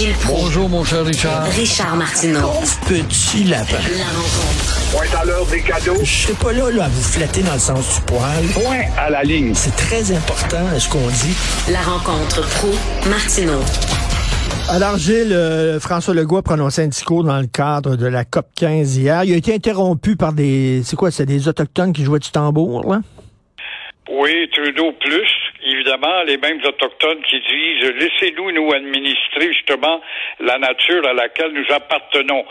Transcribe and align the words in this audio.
Gilles 0.00 0.14
Proulx. 0.14 0.40
Bonjour, 0.44 0.68
mon 0.70 0.82
cher 0.82 1.04
Richard. 1.04 1.44
Richard 1.44 1.94
Martineau. 1.94 2.52
petit 2.88 3.44
lapin. 3.44 3.76
La 3.98 4.06
rencontre. 4.06 4.90
Point 4.92 5.20
à 5.20 5.24
l'heure 5.26 5.44
des 5.44 5.60
cadeaux. 5.60 5.98
Je 6.02 6.10
serai 6.10 6.32
pas 6.42 6.52
là, 6.54 6.70
là 6.70 6.84
à 6.84 6.88
vous 6.88 7.02
flatter 7.02 7.42
dans 7.42 7.52
le 7.52 7.58
sens 7.58 7.96
du 7.96 8.00
poil. 8.06 8.46
Point 8.54 8.84
à 8.96 9.10
la 9.10 9.22
ligne. 9.22 9.54
C'est 9.54 9.76
très 9.76 10.10
important 10.10 10.56
ce 10.78 10.88
qu'on 10.88 11.06
dit. 11.06 11.36
La 11.70 11.82
rencontre 11.82 12.40
pro 12.48 12.70
martineau 13.10 13.60
Alors, 14.70 14.96
Gilles, 14.96 15.34
euh, 15.34 15.78
François 15.80 16.14
Legault 16.14 16.38
a 16.38 16.42
prononcé 16.42 16.82
un 16.82 16.88
discours 16.88 17.22
dans 17.22 17.38
le 17.38 17.46
cadre 17.46 17.96
de 17.96 18.06
la 18.06 18.24
COP 18.24 18.46
15 18.56 18.96
hier. 18.96 19.24
Il 19.24 19.34
a 19.34 19.36
été 19.36 19.54
interrompu 19.54 20.16
par 20.16 20.32
des... 20.32 20.80
C'est 20.82 20.96
quoi, 20.96 21.10
c'est 21.10 21.26
des 21.26 21.46
Autochtones 21.46 21.92
qui 21.92 22.04
jouaient 22.04 22.20
du 22.20 22.30
tambour, 22.30 22.90
là? 22.90 23.02
Oui, 24.10 24.48
Trudeau 24.52 24.92
plus, 24.98 25.28
évidemment, 25.64 26.22
les 26.26 26.36
mêmes 26.36 26.60
autochtones 26.64 27.22
qui 27.28 27.40
disent 27.40 27.90
laissez-nous 27.98 28.50
nous 28.52 28.70
administrer 28.72 29.52
justement 29.52 30.00
la 30.40 30.58
nature 30.58 31.06
à 31.06 31.12
laquelle 31.12 31.52
nous 31.52 31.74
appartenons, 31.74 32.44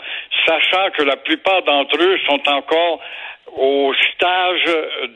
sachant 0.46 0.90
que 0.96 1.02
la 1.02 1.16
plupart 1.16 1.62
d'entre 1.64 1.96
eux 2.00 2.18
sont 2.26 2.40
encore 2.48 3.00
au 3.56 3.92
stage 4.14 4.64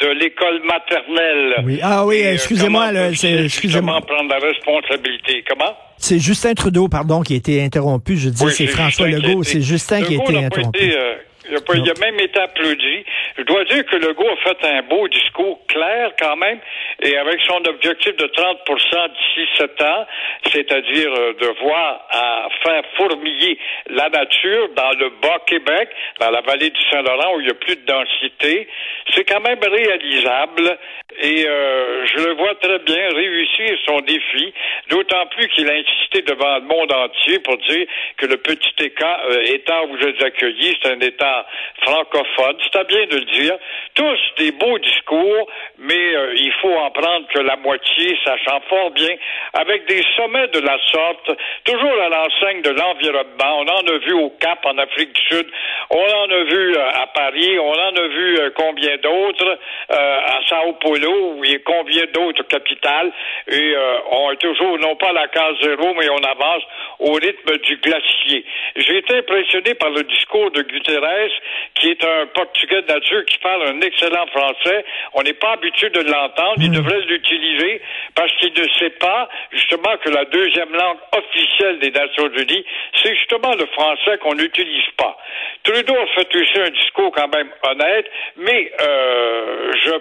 de 0.01 0.09
l'école 0.09 0.60
maternelle. 0.65 1.54
Oui. 1.65 1.78
Ah 1.82 2.04
oui, 2.04 2.23
euh, 2.24 2.32
excusez-moi, 2.32 2.91
excusez-moi. 3.12 4.01
prendre 4.01 4.29
la 4.29 4.38
responsabilité? 4.38 5.45
Comment? 5.48 5.76
C'est 5.98 6.18
Justin 6.18 6.54
Trudeau, 6.54 6.88
pardon, 6.88 7.23
qui 7.23 7.34
a 7.34 7.37
été 7.37 7.62
interrompu. 7.62 8.16
Je 8.16 8.30
dis, 8.30 8.45
Oui, 8.45 8.51
c'est 8.52 8.66
François 8.66 9.06
Justin 9.09 9.29
Legault. 9.29 9.42
C'est 9.45 9.60
Justin 9.62 10.02
qui 10.02 10.18
a 10.18 10.23
été 10.23 10.37
interrompu. 10.37 10.79
été, 10.79 10.98
euh, 10.98 11.15
il, 11.48 11.56
a 11.56 11.60
pas- 11.60 11.74
il 11.76 11.88
a 11.88 11.95
même 12.01 12.18
été 12.20 12.40
applaudi. 12.40 13.04
Je 13.37 13.43
dois 13.43 13.65
dire 13.65 13.84
que 13.87 13.97
Legault 13.97 14.29
a 14.29 14.37
fait 14.37 14.65
un 14.65 14.83
beau 14.83 15.09
discours 15.09 15.61
clair 15.66 16.12
quand 16.19 16.37
même, 16.37 16.61
et 17.02 17.16
avec 17.16 17.41
son 17.43 17.65
objectif 17.66 18.16
de 18.16 18.27
30% 18.27 19.09
d'ici 19.09 19.48
7 19.59 19.83
ans, 19.83 20.07
c'est-à-dire 20.52 21.12
euh, 21.12 21.33
de 21.34 21.47
voir 21.60 22.07
à 22.10 22.48
faire 22.62 22.83
fourmiller 22.97 23.59
la 23.88 24.09
nature 24.09 24.68
dans 24.76 24.93
le 24.99 25.10
Bas-Québec, 25.21 25.88
dans 26.21 26.30
la 26.30 26.43
vallée 26.43 26.71
du 26.71 26.80
Saint-Laurent 26.91 27.35
où 27.37 27.41
il 27.41 27.49
y 27.49 27.51
a 27.51 27.54
plus 27.54 27.76
de 27.76 27.85
densité, 27.85 28.68
c'est 29.13 29.24
quand 29.24 29.41
même 29.41 29.59
réalisable 29.60 30.79
et 31.19 31.46
euh, 31.46 32.07
je 32.07 32.24
le 32.24 32.35
vois 32.35 32.54
très 32.57 32.79
bien 32.80 33.09
réussir 33.15 33.79
son 33.87 34.01
défi, 34.01 34.52
d'autant 34.91 35.26
plus 35.26 35.48
qu'il 35.48 35.69
a 35.69 35.74
insisté 35.74 36.23
devant 36.23 36.57
le 36.57 36.63
monde 36.63 36.93
entier 36.93 37.38
pour 37.41 37.57
dire 37.59 37.87
que 38.16 38.26
le 38.26 38.37
petit 38.38 38.85
État, 38.85 39.21
euh, 39.30 39.43
État 39.45 39.85
où 39.85 39.96
vous 39.96 40.07
êtes 40.07 40.23
accueillis, 40.23 40.76
c'est 40.82 40.91
un 40.91 41.01
État 41.01 41.46
francophone. 41.85 42.57
C'est 42.63 42.79
à 42.79 42.85
bien 42.85 43.07
de 43.07 43.16
le 43.16 43.24
dire. 43.24 43.57
Tous 43.95 44.18
des 44.38 44.52
beaux 44.52 44.79
discours, 44.79 45.49
mais 45.79 46.15
euh, 46.16 46.35
il 46.37 46.52
faut 46.60 46.74
en 46.74 46.91
prendre 46.91 47.26
que 47.29 47.41
la 47.41 47.57
moitié, 47.57 48.18
sachant 48.24 48.60
fort 48.68 48.91
bien, 48.91 49.15
avec 49.54 49.87
des 49.87 50.02
sommets 50.16 50.49
de 50.49 50.60
la 50.60 50.79
sorte, 50.91 51.30
toujours 51.65 52.01
à 52.01 52.09
l'enseigne 52.09 52.63
de 52.63 52.71
l'environnement. 52.71 53.59
On 53.60 53.68
en 53.68 53.95
a 53.95 53.99
vu 53.99 54.13
au 54.15 54.30
Cap, 54.41 54.65
en 54.65 54.76
Afrique 54.79 55.13
du 55.13 55.37
Sud. 55.37 55.46
On 55.91 56.02
en 56.02 56.30
a 56.30 56.43
vu 56.45 56.76
euh, 56.76 57.02
à 57.02 57.07
Paris. 57.09 57.59
On 57.59 57.73
en 57.73 57.95
a 57.95 58.09
vu 58.09 58.38
euh, 58.38 58.51
combien 58.57 58.96
d'autres 58.98 59.59
euh, 59.91 60.19
à 60.26 60.41
Sao 60.48 60.73
Paulo 60.80 61.45
et 61.45 61.60
combien 61.60 62.04
d'autres 62.13 62.45
capitales. 62.45 63.13
Et 63.48 63.74
euh, 63.76 63.98
on 64.10 64.32
est 64.32 64.37
toujours, 64.37 64.78
non 64.78 64.97
pas 64.97 65.10
à 65.10 65.12
la 65.12 65.28
case 65.28 65.56
zéro, 65.62 65.94
mais 65.94 66.09
on 66.09 66.22
avance 66.25 66.62
au 67.00 67.12
rythme 67.12 67.59
du 67.59 67.76
glacier. 67.76 68.44
J'ai 68.76 68.98
été 68.98 69.19
impressionné 69.19 69.75
par 69.75 69.91
le 69.91 70.03
discours 70.04 70.50
de 70.50 70.62
Guterres, 70.62 71.31
qui 71.75 71.91
est 71.91 72.04
un 72.04 72.26
Portugais 72.26 72.82
de 72.82 72.86
nature 72.86 73.25
qui 73.25 73.38
parle 73.38 73.62
un 73.69 73.80
excellent 73.80 74.26
français. 74.28 74.84
On 75.14 75.22
n'est 75.22 75.34
pas 75.34 75.53
habitué 75.53 75.91
de 75.91 76.00
l'entendre. 76.00 76.56
Il 76.58 76.70
devrait 76.70 77.00
l'utiliser 77.00 77.80
parce 78.14 78.32
qu'il 78.36 78.53
ne 78.53 78.69
sait 78.78 78.91
pas 78.91 79.28
justement 79.50 79.97
que 80.02 80.10
la 80.10 80.25
deuxième 80.26 80.72
langue 80.72 80.98
officielle 81.16 81.78
des 81.80 81.91
Nations 81.91 82.28
Unies, 82.28 82.64
c'est 83.02 83.14
justement 83.16 83.54
le 83.54 83.66
français 83.66 84.19
qu'on 84.19 84.34
n'utilise 84.34 84.88
pas. 84.97 85.16
Trudeau 85.64 85.94
a 85.94 86.06
fait 86.14 86.36
aussi 86.36 86.58
un 86.60 86.70
discours 86.70 87.10
quand 87.12 87.34
même 87.34 87.50
honnête, 87.62 88.06
mais 88.36 88.72
euh, 88.80 89.72
je 89.84 89.92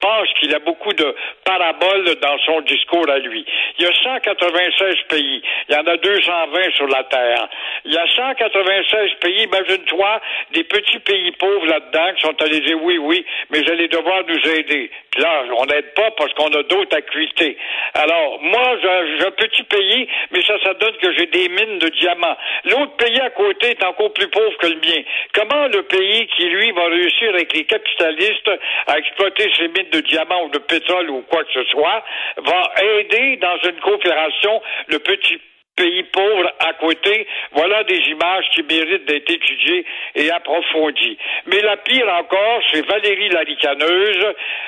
pense 0.00 0.28
qu'il 0.38 0.54
a 0.54 0.58
beaucoup 0.58 0.92
de 0.92 1.14
paraboles 1.44 2.14
dans 2.20 2.38
son 2.46 2.60
discours 2.62 3.08
à 3.08 3.18
lui. 3.18 3.44
Il 3.78 3.84
y 3.84 3.88
a 3.88 3.92
196 3.92 4.94
pays. 5.08 5.42
Il 5.68 5.74
y 5.74 5.78
en 5.78 5.86
a 5.86 5.96
220 5.96 6.74
sur 6.74 6.88
la 6.88 7.04
Terre. 7.04 7.48
Il 7.84 7.92
y 7.92 7.98
a 7.98 8.06
196 8.06 9.10
pays. 9.20 9.42
Imagine-toi 9.44 10.20
des 10.52 10.64
petits 10.64 10.98
pays 11.00 11.30
pauvres 11.32 11.66
là-dedans 11.66 12.14
qui 12.16 12.22
sont 12.22 12.42
allés 12.42 12.60
dire 12.60 12.82
oui, 12.82 12.98
oui, 12.98 13.24
mais 13.50 13.62
vous 13.62 13.70
allez 13.70 13.88
devoir 13.88 14.22
nous 14.26 14.50
aider. 14.50 14.90
Puis 15.10 15.22
là, 15.22 15.44
on 15.58 15.66
n'aide 15.66 15.92
pas 15.94 16.10
parce 16.12 16.32
qu'on 16.34 16.48
a 16.48 16.62
d'autres 16.62 16.96
acuités. 16.96 17.56
Alors, 17.94 18.40
moi, 18.42 18.76
j'ai 18.82 19.26
un 19.26 19.30
petit 19.32 19.62
pays, 19.64 20.08
mais 20.30 20.42
ça, 20.42 20.54
ça 20.64 20.74
donne 20.74 20.96
que 20.98 21.12
j'ai 21.12 21.26
des 21.26 21.48
mines 21.48 21.78
de 21.78 21.88
diamants. 21.88 22.36
L'autre 22.64 22.96
pays 22.96 23.20
à 23.20 23.30
côté 23.30 23.70
est 23.70 23.84
encore 23.84 24.12
plus 24.12 24.28
pauvre 24.28 24.56
que 24.58 24.66
le 24.66 24.76
mien. 24.76 25.02
Comment 25.34 25.66
le 25.66 25.82
pays 25.82 26.26
qui, 26.36 26.44
lui, 26.44 26.70
va 26.72 26.86
réussir 26.86 27.30
avec 27.34 27.52
les 27.52 27.64
capitalistes 27.64 28.50
à 28.86 28.98
exploiter 28.98 29.50
ses 29.58 29.68
mines 29.68 29.89
de 29.90 30.00
diamants 30.00 30.44
ou 30.44 30.48
de 30.50 30.58
pétrole 30.58 31.10
ou 31.10 31.22
quoi 31.22 31.44
que 31.44 31.52
ce 31.52 31.64
soit, 31.64 32.02
va 32.38 32.72
aider 32.82 33.36
dans 33.36 33.56
une 33.68 33.80
coopération 33.80 34.62
le 34.88 34.98
petit 34.98 35.40
pays 35.80 36.02
pauvre 36.12 36.52
à 36.60 36.74
côté, 36.74 37.26
voilà 37.52 37.82
des 37.84 37.98
images 38.10 38.44
qui 38.54 38.62
méritent 38.62 39.06
d'être 39.06 39.30
étudiées 39.30 39.84
et 40.14 40.30
approfondies. 40.30 41.16
Mais 41.46 41.60
la 41.62 41.76
pire 41.78 42.06
encore, 42.18 42.60
c'est 42.70 42.86
Valérie 42.86 43.30
la 43.30 43.40
ricaneuse, 43.40 44.26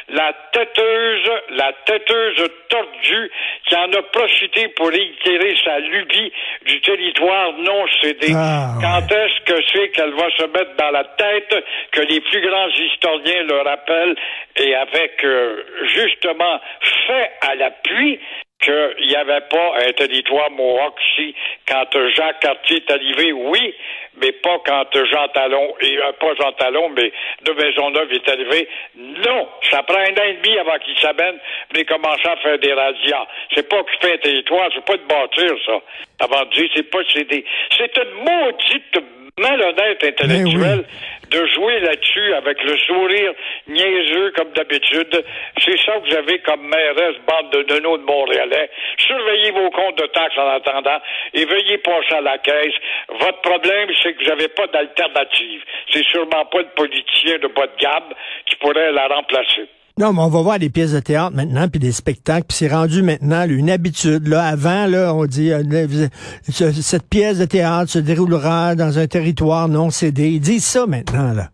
la 0.08 0.32
têteuse, 0.52 1.30
la 1.50 1.72
têteuse 1.84 2.48
tordue 2.68 3.30
qui 3.68 3.76
en 3.76 3.92
a 3.92 4.02
profité 4.02 4.68
pour 4.68 4.88
réitérer 4.88 5.54
sa 5.64 5.78
lubie 5.80 6.32
du 6.64 6.80
territoire 6.80 7.52
non 7.58 7.84
cédé. 8.00 8.32
Ah, 8.34 8.74
ouais. 8.76 8.82
Quand 8.82 9.14
est-ce 9.14 9.40
que 9.44 9.62
c'est 9.72 9.88
qu'elle 9.90 10.14
va 10.14 10.30
se 10.30 10.44
mettre 10.44 10.76
dans 10.78 10.90
la 10.90 11.04
tête 11.04 11.64
que 11.90 12.00
les 12.00 12.20
plus 12.20 12.40
grands 12.40 12.68
historiens 12.68 13.42
le 13.42 13.60
rappellent? 13.60 14.16
Et 14.56 14.74
avec 14.74 15.24
euh, 15.24 15.62
justement 15.94 16.60
fait 17.06 17.30
à 17.40 17.54
l'appui 17.54 18.18
qu'il 18.62 19.06
n'y 19.08 19.16
avait 19.16 19.42
pas 19.50 19.74
un 19.86 19.92
territoire 19.92 20.50
Mohawk 20.50 20.98
ici 21.12 21.34
quand 21.68 22.08
Jacques 22.16 22.40
Cartier 22.40 22.76
est 22.78 22.90
arrivé, 22.90 23.32
oui, 23.32 23.74
mais 24.20 24.32
pas 24.32 24.58
quand 24.64 25.04
Jean 25.04 25.28
Talon, 25.28 25.74
et 25.80 25.98
euh, 25.98 26.12
pas 26.12 26.34
Jean 26.34 26.52
Talon, 26.52 26.90
mais 26.90 27.12
de 27.42 27.52
Maisonneuve 27.52 28.12
est 28.12 28.28
arrivé. 28.28 28.68
Non, 28.96 29.48
ça 29.70 29.82
prend 29.82 29.98
un 29.98 30.12
an 30.12 30.24
et 30.28 30.34
demi 30.42 30.58
avant 30.58 30.78
qu'il 30.78 30.98
s'amène, 30.98 31.38
mais 31.74 31.84
commencer 31.84 32.28
à 32.28 32.36
faire 32.36 32.58
des 32.58 32.72
radias. 32.72 33.26
C'est 33.54 33.68
pas 33.68 33.80
occuper 33.80 34.14
un 34.14 34.18
territoire, 34.18 34.70
c'est 34.74 34.84
pas 34.84 34.96
de 34.96 35.02
bâtir, 35.02 35.56
ça. 35.66 35.80
Avant 36.20 36.44
de 36.44 36.50
dire, 36.50 36.70
c'est 36.74 36.90
pas 36.90 37.04
céder. 37.12 37.44
C'est 37.76 37.96
une 37.96 38.12
maudite 38.24 39.21
malhonnête 39.38 40.04
intellectuelle 40.04 40.84
de 41.30 41.46
jouer 41.46 41.80
là-dessus 41.80 42.34
avec 42.34 42.62
le 42.62 42.76
sourire 42.78 43.32
niaiseux 43.66 44.32
comme 44.36 44.52
d'habitude. 44.52 45.24
C'est 45.58 45.78
ça 45.78 45.92
que 45.98 46.10
vous 46.10 46.16
avez 46.16 46.38
comme 46.40 46.68
mairesse, 46.68 47.16
bande 47.26 47.50
de 47.52 47.62
nonos 47.72 47.98
de 47.98 48.04
Montréalais. 48.04 48.70
Surveillez 48.98 49.50
vos 49.52 49.70
comptes 49.70 49.98
de 49.98 50.06
taxes 50.08 50.36
en 50.36 50.48
attendant 50.48 51.00
et 51.32 51.44
veuillez 51.44 51.78
passer 51.78 52.14
à 52.14 52.20
la 52.20 52.38
caisse. 52.38 52.74
Votre 53.08 53.40
problème, 53.40 53.88
c'est 54.02 54.12
que 54.12 54.22
vous 54.22 54.28
n'avez 54.28 54.48
pas 54.48 54.66
d'alternative. 54.66 55.62
C'est 55.90 56.04
sûrement 56.04 56.44
pas 56.44 56.58
le 56.58 56.74
politicien 56.76 57.38
de 57.38 57.48
bas 57.48 57.66
de 57.66 57.80
gamme 57.80 58.12
qui 58.46 58.56
pourrait 58.56 58.92
la 58.92 59.08
remplacer. 59.08 59.68
Non, 59.98 60.12
mais 60.14 60.20
on 60.22 60.28
va 60.30 60.40
voir 60.42 60.58
des 60.58 60.70
pièces 60.70 60.94
de 60.94 61.00
théâtre 61.00 61.32
maintenant, 61.36 61.68
puis 61.68 61.78
des 61.78 61.92
spectacles, 61.92 62.46
puis 62.48 62.56
c'est 62.56 62.72
rendu 62.72 63.02
maintenant 63.02 63.40
là, 63.40 63.52
une 63.52 63.70
habitude. 63.70 64.26
Là, 64.26 64.44
avant, 64.44 64.86
là, 64.86 65.12
on 65.14 65.26
dit 65.26 65.52
euh, 65.52 65.62
ce- 66.48 66.72
cette 66.72 67.08
pièce 67.10 67.38
de 67.38 67.44
théâtre 67.44 67.90
se 67.90 67.98
déroulera 67.98 68.74
dans 68.74 68.98
un 68.98 69.06
territoire 69.06 69.68
non 69.68 69.90
cédé. 69.90 70.28
Ils 70.30 70.40
disent 70.40 70.64
ça 70.64 70.86
maintenant, 70.86 71.34
là. 71.34 71.48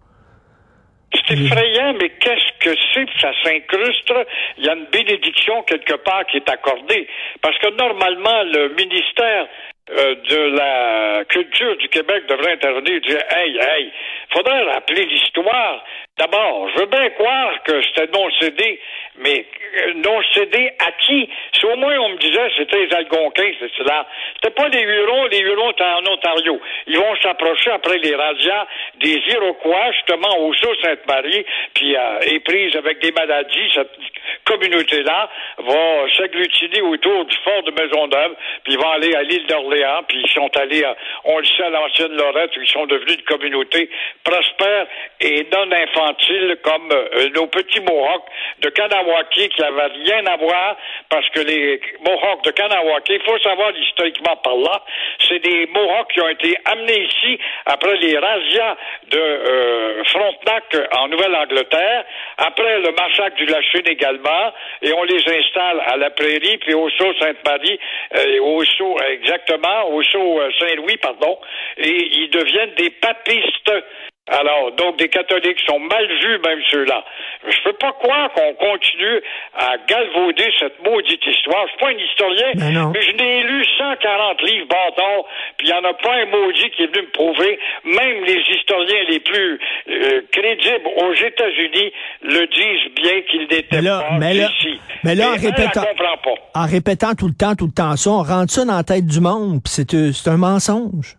C'est 1.27 1.35
effrayant, 1.35 1.95
mais 1.99 2.11
qu'est-ce 2.21 2.53
que 2.65 2.77
c'est? 2.95 3.07
Ça 3.21 3.31
s'incruste. 3.43 4.13
Il 4.59 4.67
y 4.67 4.69
a 4.69 4.75
une 4.75 4.87
bénédiction 4.93 5.63
quelque 5.67 5.95
part 6.05 6.25
qui 6.31 6.37
est 6.37 6.49
accordée. 6.51 7.09
Parce 7.43 7.57
que 7.59 7.71
normalement, 7.77 8.43
le 8.53 8.69
ministère 8.77 9.47
euh, 9.91 10.15
de 10.29 10.57
la 10.57 11.25
culture 11.25 11.77
du 11.79 11.89
Québec 11.89 12.25
devrait 12.29 12.53
intervenir 12.53 12.93
et 12.97 13.01
dire 13.01 13.23
Hey, 13.31 13.57
hey, 13.57 13.91
faudrait 14.35 14.63
rappeler 14.71 15.07
l'histoire. 15.07 15.83
D'abord, 16.19 16.69
je 16.75 16.81
veux 16.81 16.87
bien 16.87 17.11
croire 17.11 17.63
que 17.63 17.81
c'était 17.83 18.11
non 18.13 18.29
cédé, 18.41 18.81
mais 19.19 19.47
euh, 19.77 19.93
non 20.05 20.21
cédé 20.35 20.73
à 20.85 20.91
qui? 20.93 21.29
Si 21.53 21.65
au 21.65 21.77
moins 21.77 21.97
on 21.97 22.09
me 22.09 22.17
disait 22.17 22.51
c'était 22.57 22.87
les 22.87 22.93
Algonquins, 22.93 23.53
c'est 23.61 23.71
cela. 23.77 24.05
C'était 24.35 24.55
pas 24.55 24.69
les 24.69 24.81
Hurons, 24.81 25.27
les 25.27 25.39
Hurons 25.39 25.71
étaient 25.71 25.85
en 25.85 26.07
Ontario. 26.13 26.61
Ils 26.89 26.99
vont 26.99 27.15
s'approcher 27.23 27.71
après 27.71 27.99
les 27.99 28.17
razzias 28.17 28.67
des 29.01 29.23
Iroquois, 29.29 29.93
justement 29.93 30.41
au 30.41 30.53
Sault-Sainte-Marie, 30.55 31.47
puis 31.75 31.95
euh, 31.95 32.79
avec 32.79 32.99
des 33.01 33.13
maladies. 33.13 33.71
Cette 33.75 33.93
communauté-là 34.45 35.31
va 35.59 36.11
s'agglutiner 36.17 36.81
autour 36.81 37.27
du 37.27 37.37
fort 37.45 37.63
de 37.63 37.71
Maisonneuve, 37.71 38.35
puis 38.65 38.73
ils 38.73 38.79
vont 38.79 38.91
aller 38.91 39.15
à 39.15 39.23
l'île 39.23 39.47
d'Orléans, 39.47 40.03
puis 40.09 40.21
ils 40.25 40.33
sont 40.33 40.51
allés, 40.57 40.83
à, 40.83 40.97
on 41.25 41.39
le 41.39 41.45
sait, 41.45 41.63
à 41.63 41.71
l'ancienne 41.71 42.17
Lorette, 42.17 42.57
où 42.57 42.61
ils 42.61 42.69
sont 42.69 42.87
devenus 42.87 43.17
une 43.19 43.25
communauté 43.25 43.89
prospère 44.25 44.87
et 45.21 45.47
non 45.53 45.71
infantile 45.71 46.08
comme 46.63 46.91
euh, 46.93 47.29
nos 47.35 47.47
petits 47.47 47.81
Mohawks 47.81 48.27
de 48.61 48.69
Kanawaki 48.71 49.49
qui 49.49 49.61
n'avaient 49.61 49.93
rien 50.05 50.27
à 50.27 50.37
voir 50.37 50.77
parce 51.09 51.29
que 51.31 51.41
les 51.41 51.81
Mohawks 52.01 52.45
de 52.45 52.51
Kanawaki, 52.51 53.15
il 53.15 53.23
faut 53.23 53.39
savoir 53.39 53.73
historiquement 53.77 54.37
par 54.37 54.57
là, 54.57 54.83
c'est 55.29 55.39
des 55.41 55.67
Mohawks 55.67 56.13
qui 56.13 56.21
ont 56.21 56.29
été 56.29 56.57
amenés 56.65 57.05
ici 57.05 57.39
après 57.67 57.97
les 57.97 58.19
razzias 58.19 58.77
de 59.11 59.19
euh, 59.19 60.05
Frontenac 60.05 60.65
en 60.97 61.09
Nouvelle-Angleterre, 61.09 62.05
après 62.39 62.81
le 62.81 62.91
massacre 62.93 63.37
du 63.37 63.47
Lachine 63.47 63.87
également, 63.87 64.53
et 64.83 64.93
on 64.93 65.05
les 65.05 65.23
installe 65.29 65.81
à 65.87 65.97
la 65.97 66.11
Prairie, 66.11 66.59
puis 66.59 66.75
au 66.75 66.89
Sault-Sainte-Marie, 66.91 67.79
euh, 68.17 68.41
au 68.43 68.65
Sault, 68.65 68.97
exactement, 69.11 69.89
au 69.91 70.03
Sault 70.03 70.41
euh, 70.41 70.51
Saint-Louis, 70.59 70.97
pardon, 70.99 71.39
et 71.77 72.09
ils 72.19 72.31
deviennent 72.31 72.75
des 72.75 72.91
papistes. 72.91 73.73
Alors, 74.31 74.73
donc 74.73 74.99
des 74.99 75.09
catholiques 75.09 75.59
sont 75.67 75.79
mal 75.79 76.07
vus, 76.07 76.39
même 76.45 76.61
ceux-là. 76.71 77.05
Je 77.49 77.57
peux 77.65 77.73
pas 77.75 77.93
croire 77.93 78.31
qu'on 78.33 78.53
continue 78.55 79.21
à 79.55 79.77
galvauder 79.87 80.51
cette 80.59 80.83
maudite 80.85 81.25
histoire. 81.27 81.65
Je 81.67 81.71
suis 81.71 81.79
pas 81.79 81.89
un 81.89 81.99
historien, 81.99 82.53
Ben 82.55 82.73
non. 82.73 82.91
mais 82.93 83.03
je 83.03 83.13
n'ai 83.17 83.43
lu 83.45 83.65
140 83.79 84.43
livres 84.43 84.67
bâtons, 84.69 85.25
puis 85.57 85.69
il 85.69 85.73
n'y 85.73 85.79
en 85.79 85.85
a 85.89 85.95
pas 85.95 86.15
un 86.15 86.27
maudit 86.27 86.71
qui 86.77 86.83
est 86.83 86.87
venu 86.95 87.07
me 87.07 87.13
prouver. 87.13 87.59
Même 87.85 88.25
les 88.25 88.43
historiens 88.55 89.05
les 89.09 89.21
plus 89.21 89.61
euh, 89.91 90.21
crédibles 90.33 90.89
aux 90.97 91.15
États-Unis 91.15 91.93
le 92.23 92.47
disent 92.47 92.95
bien 92.97 93.23
qu'il 93.31 93.41
n'était 93.43 93.67
Mais 93.77 93.83
là- 93.83 94.01
pas 94.11 94.19
mais 94.19 94.35
là- 94.35 94.49
ici. 94.59 94.81
mais 95.05 95.15
là, 95.15 95.31
en 95.31 95.35
elle, 95.35 95.41
répétant- 95.41 95.83
pas. 95.83 96.35
En 96.55 96.67
répétant 96.67 97.15
tout 97.15 97.29
le 97.29 97.35
temps, 97.35 97.55
tout 97.55 97.67
le 97.67 97.73
temps 97.73 97.97
ça, 97.97 98.11
on 98.11 98.23
rentre 98.23 98.53
ça 98.53 98.65
dans 98.65 98.77
la 98.77 98.83
tête 98.85 99.07
du 99.07 99.21
monde, 99.21 99.63
puis 99.65 99.73
c'est 99.73 99.95
euh, 99.95 100.13
c'est 100.13 100.29
un 100.31 100.37
mensonge. 100.37 101.15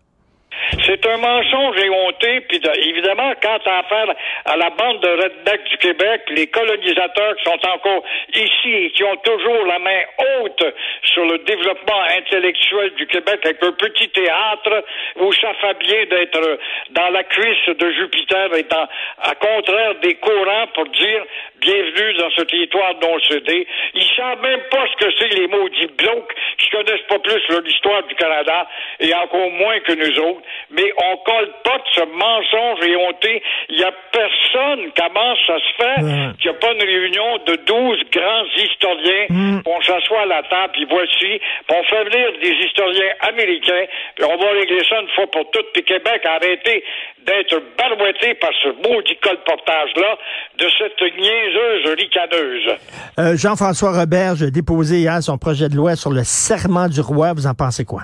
C'est 0.84 0.99
un 1.10 1.16
mensonge 1.18 1.76
éhonté, 1.82 2.40
puis 2.42 2.58
de- 2.60 2.88
évidemment, 2.88 3.32
quand 3.42 3.58
t'as 3.64 3.78
affaire 3.80 4.14
à 4.44 4.56
la 4.56 4.70
bande 4.70 5.00
de 5.00 5.08
redneck 5.08 5.64
du 5.64 5.76
Québec, 5.78 6.22
les 6.28 6.46
colonisateurs 6.48 7.36
qui 7.36 7.44
sont 7.44 7.66
encore 7.68 8.02
ici 8.34 8.72
et 8.74 8.90
qui 8.90 9.04
ont 9.04 9.16
toujours 9.16 9.64
la 9.66 9.78
main 9.78 10.00
haute 10.42 10.64
sur 11.04 11.24
le 11.24 11.38
développement 11.38 12.02
intellectuel 12.16 12.90
du 12.94 13.06
Québec 13.06 13.40
avec 13.44 13.62
un 13.62 13.72
petit 13.72 14.08
théâtre 14.10 14.84
où 15.16 15.32
ça 15.34 15.52
fait 15.60 15.78
bien 15.78 16.04
d'être 16.06 16.58
dans 16.90 17.08
la 17.10 17.24
cuisse 17.24 17.66
de 17.76 17.90
Jupiter 17.92 18.54
et 18.54 18.62
dans, 18.64 18.88
à 19.22 19.34
contraire 19.34 19.94
des 20.02 20.14
courants 20.14 20.66
pour 20.74 20.86
dire 20.86 21.24
bienvenue 21.60 22.14
dans 22.14 22.30
ce 22.30 22.42
territoire 22.42 22.94
non 23.02 23.18
cédé. 23.28 23.66
Ils 23.94 24.16
savent 24.16 24.40
même 24.42 24.62
pas 24.70 24.86
ce 24.92 25.04
que 25.04 25.12
c'est 25.18 25.28
les 25.38 25.46
maudits 25.48 25.90
blocs 25.98 26.32
qui 26.58 26.70
connaissent 26.70 27.06
pas 27.08 27.18
plus 27.18 27.42
l'histoire 27.64 28.02
du 28.04 28.14
Canada 28.14 28.66
et 28.98 29.12
encore 29.14 29.50
moins 29.50 29.78
que 29.80 29.92
nous 29.92 30.18
autres. 30.20 30.42
Mais 30.70 30.90
on 31.02 31.16
colle 31.18 31.50
pas 31.64 31.78
de 31.78 31.88
ce 31.94 32.00
mensonge 32.00 32.86
éhonté. 32.86 33.42
Il 33.70 33.78
y 33.80 33.84
a 33.84 33.92
personne. 34.12 34.90
Comment 34.96 35.34
ça 35.46 35.54
se 35.58 35.72
fait 35.76 36.34
qu'il 36.40 36.50
n'y 36.50 36.56
a 36.56 36.60
pas 36.60 36.72
une 36.72 36.82
réunion 36.82 37.38
de 37.46 37.56
12 37.56 37.98
grands 38.12 38.44
historiens 38.56 39.26
Mm. 39.30 39.62
qu'on 39.62 39.80
s'assoit 39.82 40.22
à 40.22 40.26
la 40.26 40.42
table, 40.42 40.72
puis 40.72 40.86
voici, 40.90 41.38
puis 41.66 41.76
on 41.78 41.82
fait 41.84 42.04
venir 42.04 42.28
des 42.42 42.52
historiens 42.66 43.12
américains, 43.20 43.84
puis 44.16 44.24
on 44.24 44.36
va 44.36 44.50
régler 44.50 44.82
ça 44.88 45.00
une 45.00 45.08
fois 45.14 45.26
pour 45.30 45.50
toutes, 45.50 45.72
puis 45.72 45.82
Québec 45.84 46.22
a 46.24 46.34
arrêté 46.34 46.82
d'être 47.24 47.62
barouetté 47.78 48.34
par 48.34 48.50
ce 48.62 48.68
maudit 48.88 49.16
colportage-là 49.16 50.18
de 50.58 50.66
cette 50.78 51.00
niaiseuse 51.16 51.94
ricaneuse. 51.98 52.76
Euh, 53.18 53.36
Jean-François 53.36 53.92
Roberge 54.00 54.42
a 54.42 54.50
déposé 54.50 54.96
hier 54.98 55.22
son 55.22 55.38
projet 55.38 55.68
de 55.68 55.76
loi 55.76 55.96
sur 55.96 56.10
le 56.10 56.22
serment 56.24 56.88
du 56.88 57.00
roi. 57.00 57.32
Vous 57.34 57.46
en 57.46 57.54
pensez 57.54 57.84
quoi? 57.84 58.02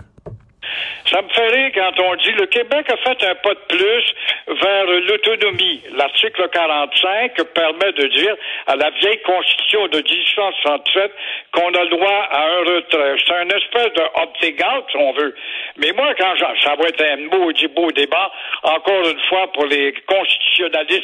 Ça 1.17 1.23
me 1.23 1.29
fait 1.31 1.49
rire 1.49 1.71
quand 1.75 2.03
on 2.05 2.15
dit 2.17 2.33
le 2.33 2.45
Québec 2.45 2.87
a 2.91 2.97
fait 2.99 3.25
un 3.25 3.35
pas 3.37 3.55
de 3.55 3.61
plus 3.69 4.15
vers 4.49 4.85
l'autonomie. 4.85 5.81
L'article 5.97 6.47
45 6.53 7.43
permet 7.55 7.93
de 7.93 8.07
dire 8.09 8.37
à 8.67 8.77
la 8.77 8.91
vieille 8.91 9.23
constitution 9.23 9.87
de 9.89 9.97
1867 9.97 11.13
qu'on 11.53 11.73
a 11.73 11.85
le 11.85 11.89
droit 11.89 12.29
à 12.31 12.43
un 12.43 12.59
retrait. 12.59 13.17
C'est 13.27 13.35
un 13.35 13.49
espèce 13.49 13.95
de 13.95 14.03
opting-out, 14.25 14.85
si 14.91 14.97
on 14.99 15.13
veut. 15.13 15.35
Mais 15.79 15.93
moi, 15.93 16.13
quand 16.21 16.35
ça 16.63 16.75
va 16.75 16.87
être 16.87 17.03
un 17.03 17.29
beau 17.29 17.91
débat, 17.93 18.31
encore 18.63 19.09
une 19.09 19.21
fois, 19.31 19.51
pour 19.55 19.65
les 19.65 19.95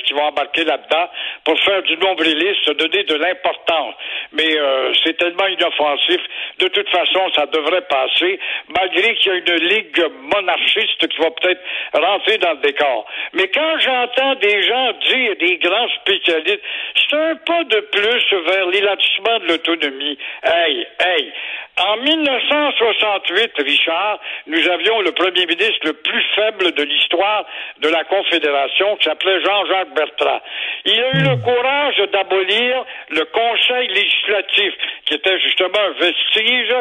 qui 0.04 0.12
vont 0.12 0.24
embarquer 0.24 0.64
là-dedans, 0.64 1.08
pour 1.44 1.58
faire 1.60 1.82
du 1.82 1.96
nombriliste, 1.96 2.64
se 2.64 2.72
donner 2.72 3.04
de 3.04 3.14
l'importance. 3.14 3.94
Mais 4.32 4.56
euh, 4.56 4.92
c'est 5.04 5.16
tellement 5.16 5.46
inoffensif. 5.46 6.20
De 6.58 6.68
toute 6.68 6.88
façon, 6.88 7.30
ça 7.34 7.46
devrait 7.46 7.82
passer, 7.82 8.38
malgré 8.68 9.14
qu'il 9.16 9.32
y 9.32 9.34
a 9.34 9.38
une 9.38 9.68
ligue 9.68 10.04
monarchiste 10.34 11.06
qui 11.06 11.18
va 11.20 11.30
peut-être 11.30 11.60
rentrer 11.94 12.38
dans 12.38 12.52
le 12.52 12.58
décor. 12.58 13.06
Mais 13.34 13.48
quand 13.48 13.78
j'entends 13.80 14.34
des 14.36 14.62
gens 14.62 14.92
dire, 15.08 15.36
des 15.40 15.58
grands 15.58 15.88
spécialistes, 16.00 16.62
c'est 16.94 17.16
un 17.16 17.36
pas 17.36 17.64
de 17.64 17.80
plus 17.80 18.34
vers 18.46 18.66
l'élargissement 18.66 19.38
de 19.40 19.48
l'autonomie. 19.48 20.18
Hey, 20.44 20.86
hey, 21.00 21.32
en 21.78 21.96
1968, 21.96 23.52
Richard, 23.58 24.20
nous 24.46 24.68
avions 24.68 25.00
le 25.00 25.12
premier 25.12 25.46
ministre 25.46 25.80
le 25.84 25.94
plus 25.94 26.22
faible 26.34 26.72
de 26.72 26.82
l'histoire 26.82 27.46
de 27.80 27.88
la 27.88 28.04
Confédération 28.04 28.96
qui 28.96 29.04
s'appelait 29.04 29.41
Jean-Jacques 29.44 29.94
Bertrand. 29.94 30.40
Il 30.84 31.00
a 31.00 31.10
eu 31.14 31.22
le 31.22 31.36
courage 31.42 31.96
d'abolir 32.12 32.84
le 33.10 33.24
Conseil 33.26 33.88
législatif, 33.88 34.74
qui 35.04 35.14
était 35.14 35.38
justement 35.40 35.78
un 35.78 35.92
vestige 35.92 36.74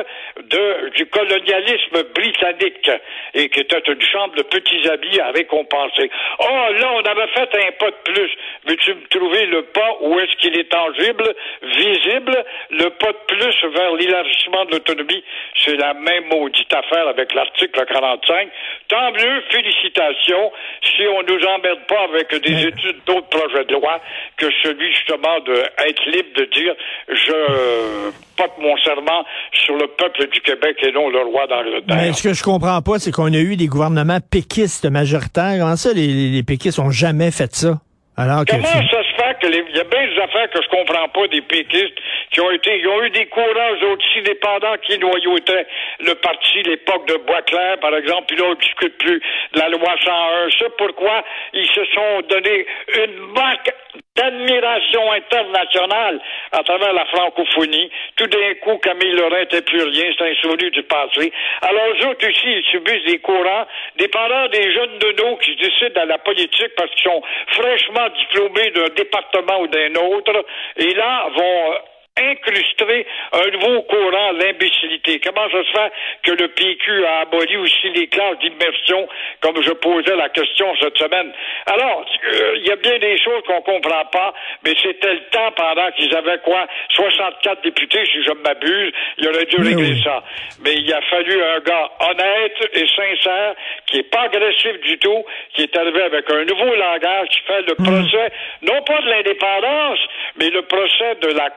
de, 0.43 0.89
du 0.95 1.05
colonialisme 1.07 2.03
britannique 2.15 2.91
et 3.33 3.49
qui 3.49 3.59
était 3.59 3.81
une 3.87 4.01
chambre 4.01 4.35
de 4.35 4.43
petits 4.43 4.89
habits 4.89 5.19
à 5.19 5.31
récompenser. 5.31 6.09
Oh, 6.39 6.67
là, 6.79 6.91
on 6.93 7.03
avait 7.03 7.27
fait 7.27 7.67
un 7.67 7.71
pas 7.73 7.91
de 7.91 8.11
plus. 8.11 8.31
Veux-tu 8.65 8.93
me 8.93 9.07
trouver 9.07 9.45
le 9.47 9.63
pas 9.63 9.97
où 10.01 10.19
est-ce 10.19 10.35
qu'il 10.37 10.57
est 10.57 10.69
tangible, 10.69 11.33
visible? 11.63 12.43
Le 12.71 12.89
pas 12.89 13.11
de 13.11 13.35
plus 13.35 13.65
vers 13.73 13.93
l'élargissement 13.95 14.65
de 14.65 14.71
l'autonomie, 14.71 15.23
c'est 15.55 15.75
la 15.75 15.93
même 15.93 16.25
maudite 16.25 16.73
affaire 16.73 17.07
avec 17.07 17.33
l'article 17.33 17.85
45. 17.85 18.49
Tant 18.87 19.11
mieux, 19.11 19.41
félicitations, 19.49 20.51
si 20.83 21.07
on 21.07 21.23
nous 21.23 21.43
emmerde 21.45 21.85
pas 21.87 22.03
avec 22.03 22.33
des 22.35 22.50
études 22.51 23.01
d'autres 23.05 23.29
projets 23.29 23.65
de 23.65 23.73
loi 23.73 23.99
que 24.37 24.47
celui 24.63 24.93
justement 24.93 25.39
d'être 25.45 26.05
libre 26.07 26.29
de 26.35 26.45
dire 26.53 26.73
je 27.09 28.11
porte 28.37 28.57
mon 28.59 28.75
serment 28.77 29.25
sur 29.65 29.75
le 29.75 29.87
peuple 29.87 30.27
du 30.29 30.41
Québec 30.41 30.77
et 30.83 30.91
non 30.91 31.09
le 31.09 31.19
roi 31.19 31.47
d'Angleterre. 31.47 31.95
Mais 31.95 32.13
ce 32.13 32.23
que 32.23 32.33
je 32.33 32.43
comprends 32.43 32.81
pas, 32.81 32.99
c'est 32.99 33.11
qu'on 33.11 33.33
a 33.33 33.39
eu 33.39 33.55
des 33.55 33.67
gouvernements 33.67 34.19
péquistes 34.19 34.89
majoritaires. 34.89 35.57
Comment 35.59 35.75
ça, 35.75 35.93
les, 35.93 36.31
les, 36.31 36.43
péquistes 36.43 36.79
ont 36.79 36.91
jamais 36.91 37.31
fait 37.31 37.53
ça? 37.53 37.79
Alors 38.17 38.45
que 38.45 38.51
ça 38.51 39.01
il 39.43 39.75
y 39.75 39.79
a 39.79 39.83
bien 39.83 40.07
des 40.07 40.19
affaires 40.21 40.49
que 40.49 40.61
je 40.61 40.69
comprends 40.69 41.09
pas 41.09 41.27
des 41.27 41.41
péquistes 41.41 41.97
qui 42.31 42.41
ont 42.41 42.51
été, 42.51 42.79
ils 42.79 42.87
ont 42.87 43.03
eu 43.03 43.09
des 43.09 43.27
autres 43.31 43.97
aussi 43.97 44.21
dépendants 44.21 44.75
qui 44.81 44.97
noyautaient 44.97 45.65
le 45.99 46.13
parti, 46.15 46.63
l'époque 46.63 47.07
de 47.07 47.15
Boisclair, 47.17 47.79
par 47.79 47.95
exemple, 47.95 48.25
puis 48.27 48.37
là, 48.37 48.45
on 48.49 48.53
discute 48.55 48.97
plus 48.97 49.19
de 49.53 49.59
la 49.59 49.69
loi 49.69 49.95
101. 50.03 50.49
C'est 50.57 50.75
pourquoi 50.77 51.23
ils 51.53 51.67
se 51.67 51.85
sont 51.85 52.21
donné 52.29 52.65
une 52.95 53.33
marque 53.33 53.71
d'admiration 54.15 55.11
internationale 55.11 56.19
à 56.51 56.63
travers 56.63 56.93
la 56.93 57.05
francophonie. 57.05 57.89
Tout 58.17 58.27
d'un 58.27 58.53
coup, 58.61 58.77
Camille 58.77 59.13
Laurent 59.13 59.37
n'était 59.37 59.61
plus 59.61 59.83
rien, 59.83 60.11
c'est 60.17 60.31
un 60.31 60.35
souvenir 60.35 60.71
du 60.71 60.83
passé. 60.83 61.31
Alors, 61.61 61.87
eux 61.87 62.07
autres 62.07 62.27
aussi, 62.27 62.47
ils 62.47 62.65
subissent 62.71 63.05
des 63.05 63.19
courants 63.19 63.65
dépendant 63.97 64.47
des 64.49 64.73
jeunes 64.73 64.99
de 64.99 65.15
nous 65.23 65.37
qui 65.37 65.55
décident 65.55 66.01
à 66.01 66.05
la 66.05 66.17
politique 66.17 66.75
parce 66.75 66.91
qu'ils 66.91 67.11
sont 67.11 67.23
fraîchement 67.47 68.09
diplômés 68.09 68.71
d'un 68.71 68.89
département 68.95 69.61
ou 69.61 69.67
d'un 69.67 69.95
autre, 69.95 70.45
et 70.77 70.93
là, 70.93 71.27
vont 71.35 71.73
incrustrer 72.19 73.05
un 73.31 73.49
nouveau 73.51 73.81
courant, 73.83 74.31
l'imbécilité. 74.33 75.19
Comment 75.19 75.49
ça 75.49 75.63
se 75.63 75.71
fait 75.71 75.91
que 76.23 76.31
le 76.31 76.47
PQ 76.49 77.05
a 77.05 77.19
aboli 77.21 77.55
aussi 77.57 77.89
les 77.95 78.07
classes 78.07 78.37
d'immersion, 78.39 79.07
comme 79.39 79.61
je 79.61 79.71
posais 79.71 80.15
la 80.15 80.29
question 80.29 80.67
cette 80.81 80.97
semaine? 80.97 81.31
Alors, 81.67 82.05
euh, 82.33 82.53
il 82.57 82.67
y 82.67 82.71
a 82.71 82.75
bien 82.75 82.99
des 82.99 83.17
choses 83.17 83.41
qu'on 83.47 83.61
comprend 83.61 84.05
pas, 84.11 84.33
mais 84.65 84.73
c'était 84.81 85.13
le 85.13 85.23
temps 85.31 85.51
pendant 85.55 85.89
qu'ils 85.91 86.13
avaient 86.15 86.39
quoi? 86.39 86.67
64 86.89 87.61
députés, 87.63 88.05
si 88.05 88.23
je 88.23 88.31
ne 88.31 88.41
m'abuse. 88.43 88.91
Il 89.17 89.29
aurait 89.29 89.45
dû 89.45 89.57
régler 89.57 89.93
oui. 89.93 90.01
ça. 90.03 90.23
Mais 90.65 90.73
il 90.75 90.93
a 90.93 91.01
fallu 91.03 91.41
un 91.41 91.59
gars 91.59 91.91
honnête 92.09 92.57
et 92.73 92.87
sincère, 92.87 93.55
qui 93.87 93.99
est 93.99 94.11
pas 94.11 94.23
agressif 94.23 94.79
du 94.81 94.97
tout, 94.99 95.23
qui 95.53 95.63
est 95.63 95.77
arrivé 95.77 96.03
avec 96.03 96.29
un 96.29 96.43
nouveau 96.43 96.75
langage, 96.75 97.29
qui 97.29 97.39
fait 97.41 97.61
le 97.61 97.75
procès, 97.75 98.31
non 98.63 98.81
pas 98.83 99.01
de 99.01 99.09
l'indépendance, 99.09 99.99
mais 100.37 100.49
le 100.49 100.61
procès 100.63 101.15
de 101.21 101.27
la 101.29 101.49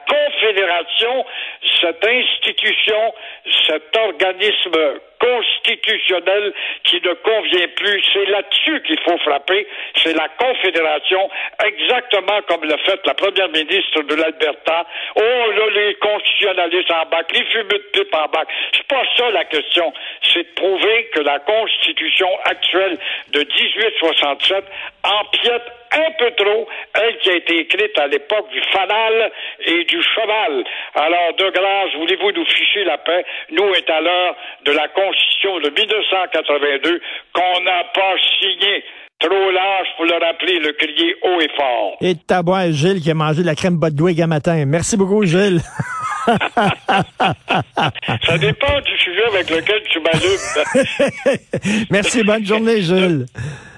confédération, 0.45 1.25
cette 1.81 2.05
institution, 2.05 3.13
cet 3.67 3.97
organisme 3.97 4.99
constitutionnel 5.25 6.53
qui 6.83 7.01
ne 7.01 7.13
convient 7.13 7.67
plus. 7.75 8.03
C'est 8.13 8.25
là-dessus 8.25 8.81
qu'il 8.83 8.99
faut 9.01 9.17
frapper. 9.19 9.67
C'est 10.03 10.13
la 10.13 10.27
Confédération, 10.37 11.29
exactement 11.65 12.41
comme 12.47 12.63
l'a 12.65 12.77
fait 12.79 12.99
la 13.05 13.13
première 13.13 13.49
ministre 13.49 14.01
de 14.03 14.15
l'Alberta. 14.15 14.85
Oh, 15.15 15.21
là, 15.21 15.69
les 15.73 15.95
constitutionnalistes 15.95 16.91
en 16.91 17.05
bac, 17.09 17.31
les 17.33 17.45
fumeux 17.45 17.69
de 17.69 17.89
pipe 17.93 18.13
en 18.13 18.27
bac. 18.27 18.47
C'est 18.73 18.87
pas 18.87 19.03
ça 19.17 19.29
la 19.31 19.45
question. 19.45 19.91
C'est 20.33 20.43
de 20.43 20.53
prouver 20.55 21.09
que 21.13 21.21
la 21.21 21.39
Constitution 21.39 22.29
actuelle 22.45 22.97
de 23.31 23.39
1867 23.39 24.65
empiète 25.03 25.71
un 25.91 26.11
peu 26.17 26.31
trop, 26.31 26.67
elle 26.93 27.17
qui 27.19 27.29
a 27.29 27.35
été 27.35 27.59
écrite 27.59 27.97
à 27.97 28.07
l'époque 28.07 28.49
du 28.49 28.61
fanal 28.71 29.31
et 29.65 29.83
du 29.85 30.01
cheval. 30.01 30.63
Alors, 30.95 31.33
de 31.37 31.49
grâce, 31.49 31.93
voulez-vous 31.95 32.31
nous 32.31 32.45
ficher 32.45 32.83
la 32.83 32.97
paix? 32.97 33.25
Nous 33.51 33.73
est 33.73 33.89
à 33.89 34.01
l'heure 34.01 34.35
de 34.63 34.71
la 34.71 34.87
Constitution 34.89 35.14
de 35.53 35.69
1982 35.69 37.01
qu'on 37.33 37.61
n'a 37.63 37.83
pas 37.93 38.15
signée. 38.39 38.83
Trop 39.19 39.51
large 39.51 39.87
pour 39.95 40.05
le 40.05 40.13
rappeler, 40.13 40.59
le 40.59 40.73
crier 40.73 41.15
haut 41.23 41.39
et 41.39 41.47
fort. 41.55 41.97
Et 42.01 42.15
tabois, 42.15 42.71
Gilles 42.71 43.01
qui 43.01 43.09
a 43.11 43.13
mangé 43.13 43.43
de 43.43 43.45
la 43.45 43.55
crème 43.55 43.77
Bodwig 43.77 44.21
un 44.21 44.27
matin. 44.27 44.65
Merci 44.65 44.97
beaucoup, 44.97 45.23
Gilles. 45.23 45.61
Ça 48.25 48.37
dépend 48.37 48.81
du 48.81 48.97
sujet 48.97 49.23
avec 49.27 49.49
lequel 49.49 49.81
tu 49.89 49.99
m'allumes. 50.01 51.85
Merci, 51.91 52.23
bonne 52.23 52.45
journée, 52.45 52.81
Gilles. 52.81 53.25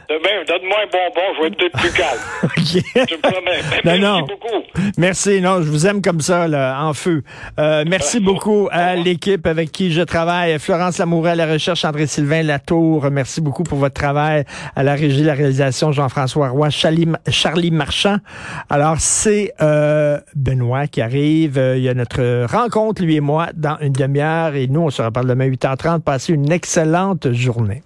Demain, 0.09 0.43
donne-moi 0.47 0.77
un 0.83 0.89
bonbon, 0.89 1.21
je 1.35 1.41
vais 1.41 1.47
être 1.47 1.57
peut-être 1.57 1.77
plus 1.79 1.91
calme. 1.97 2.19
OK. 2.43 3.07
Tu 3.07 3.15
me 3.15 3.21
promets. 3.21 3.57
Non, 3.83 3.91
Merci 3.91 4.01
non. 4.01 4.19
beaucoup. 4.21 4.91
Merci, 4.97 5.41
non, 5.41 5.61
je 5.61 5.69
vous 5.69 5.85
aime 5.85 6.01
comme 6.01 6.21
ça, 6.21 6.47
là, 6.47 6.79
en 6.81 6.93
feu. 6.93 7.23
Euh, 7.59 7.83
merci 7.87 8.19
beaucoup 8.21 8.69
à 8.71 8.95
l'équipe 8.95 9.45
avec 9.45 9.71
qui 9.71 9.91
je 9.91 10.01
travaille. 10.01 10.57
Florence 10.59 10.97
Lamoureux 10.97 11.29
à 11.29 11.35
la 11.35 11.45
recherche, 11.45 11.83
André-Sylvain 11.83 12.43
Latour, 12.43 13.09
merci 13.11 13.41
beaucoup 13.41 13.63
pour 13.63 13.77
votre 13.79 13.93
travail. 13.95 14.45
À 14.75 14.83
la 14.83 14.93
régie, 14.95 15.23
la 15.23 15.33
réalisation, 15.33 15.91
Jean-François 15.91 16.49
Roy, 16.49 16.69
Charlie, 16.69 17.07
Charlie 17.29 17.71
Marchand. 17.71 18.17
Alors, 18.69 18.95
c'est 18.99 19.53
euh, 19.61 20.19
Benoît 20.35 20.87
qui 20.87 21.01
arrive. 21.01 21.57
Euh, 21.57 21.77
Il 21.77 21.83
y 21.83 21.89
a 21.89 21.93
notre 21.93 22.45
rencontre, 22.45 23.01
lui 23.03 23.17
et 23.17 23.21
moi, 23.21 23.47
dans 23.53 23.77
une 23.81 23.93
demi-heure. 23.93 24.55
Et 24.55 24.67
nous, 24.67 24.81
on 24.81 24.89
se 24.89 25.01
reparle 25.01 25.27
demain 25.27 25.49
8h30. 25.49 26.01
Passez 26.01 26.33
une 26.33 26.51
excellente 26.51 27.31
journée. 27.33 27.81